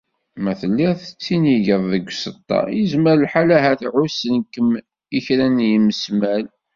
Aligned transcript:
Ma 0.43 0.53
telliḍ 0.59 0.95
tettinigeḍ 1.03 1.83
deg 1.91 2.05
uzeṭṭa, 2.11 2.61
yezmer 2.77 3.15
lḥal 3.23 3.49
ahat 3.57 3.81
εussen-kem-id 3.99 5.15
kra 5.25 5.47
n 5.47 5.57
yismal. 5.69 6.45